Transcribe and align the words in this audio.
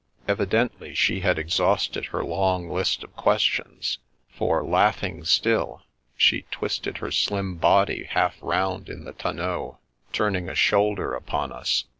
Evidently 0.27 0.95
she 0.95 1.19
had 1.19 1.37
exhausted 1.37 2.05
her 2.05 2.23
long 2.23 2.67
list 2.67 3.03
of 3.03 3.15
ques 3.15 3.43
tions, 3.43 3.99
for, 4.31 4.65
laughing 4.65 5.23
still, 5.23 5.83
she 6.17 6.47
twisted 6.49 6.97
her 6.97 7.11
slim 7.11 7.53
body 7.55 8.05
half 8.05 8.33
round 8.41 8.89
in 8.89 9.03
the 9.05 9.13
tonneau, 9.13 9.77
turning 10.11 10.49
a 10.49 10.55
shoulder 10.55 11.13
upon 11.13 11.51
us. 11.51 11.83